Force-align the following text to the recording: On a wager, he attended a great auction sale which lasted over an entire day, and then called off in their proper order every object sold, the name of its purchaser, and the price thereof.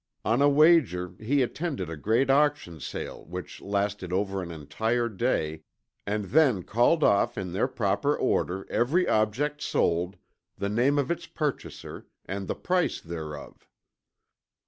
On 0.25 0.41
a 0.41 0.49
wager, 0.49 1.13
he 1.19 1.43
attended 1.43 1.87
a 1.87 1.95
great 1.95 2.31
auction 2.31 2.79
sale 2.79 3.23
which 3.25 3.61
lasted 3.61 4.11
over 4.11 4.41
an 4.41 4.49
entire 4.49 5.07
day, 5.07 5.61
and 6.07 6.25
then 6.25 6.63
called 6.63 7.03
off 7.03 7.37
in 7.37 7.51
their 7.51 7.67
proper 7.67 8.17
order 8.17 8.65
every 8.71 9.07
object 9.07 9.61
sold, 9.61 10.17
the 10.57 10.69
name 10.69 10.97
of 10.97 11.11
its 11.11 11.27
purchaser, 11.27 12.07
and 12.25 12.47
the 12.47 12.55
price 12.55 12.99
thereof. 12.99 13.67